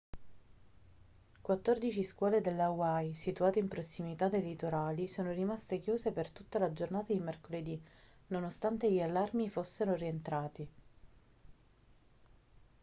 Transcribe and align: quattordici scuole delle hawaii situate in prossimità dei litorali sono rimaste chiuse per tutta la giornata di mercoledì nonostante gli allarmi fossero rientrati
quattordici 1.41 2.01
scuole 2.01 2.41
delle 2.41 2.63
hawaii 2.63 3.13
situate 3.13 3.59
in 3.59 3.67
prossimità 3.67 4.29
dei 4.29 4.41
litorali 4.41 5.07
sono 5.07 5.31
rimaste 5.31 5.79
chiuse 5.79 6.09
per 6.11 6.31
tutta 6.31 6.57
la 6.57 6.73
giornata 6.73 7.13
di 7.13 7.19
mercoledì 7.19 7.79
nonostante 8.29 8.91
gli 8.91 8.99
allarmi 8.99 9.47
fossero 9.47 9.93
rientrati 9.93 10.67